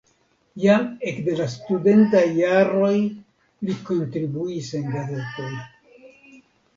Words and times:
Jam 0.61 0.85
ekde 1.09 1.33
la 1.39 1.43
studentaj 1.55 2.23
jaroj 2.37 2.93
li 3.69 3.75
kontribuis 3.89 4.71
en 4.81 4.89
gazetoj. 4.95 5.51